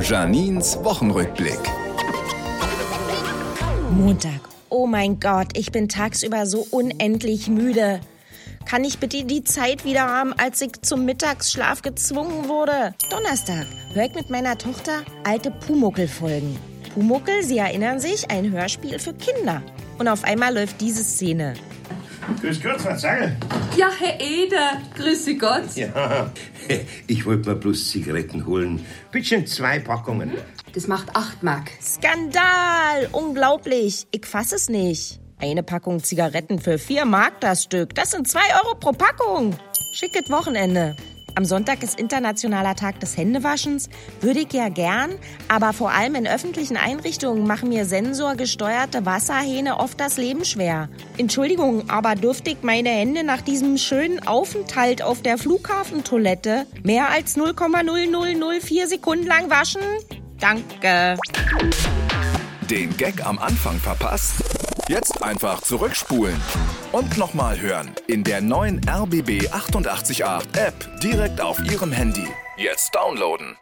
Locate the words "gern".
44.70-45.10